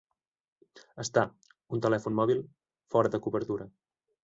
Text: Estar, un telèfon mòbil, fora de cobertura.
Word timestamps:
Estar, 1.03 1.25
un 1.77 1.85
telèfon 1.87 2.17
mòbil, 2.21 2.43
fora 2.95 3.15
de 3.17 3.23
cobertura. 3.29 3.71